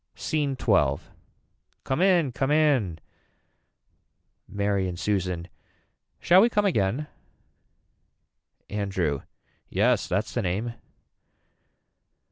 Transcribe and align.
SCENE 0.15 0.57
XII. 0.59 0.95
Come 1.83 2.01
in 2.01 2.31
Come 2.31 2.49
in 2.49 2.97
Mary 4.47 4.87
and 4.89 4.97
Susan. 4.97 5.47
Shall 6.19 6.41
we 6.41 6.49
come 6.49 6.65
again. 6.65 7.05
Andrew. 8.67 9.21
Yes 9.69 10.07
that's 10.07 10.33
the 10.33 10.41
name. 10.41 10.73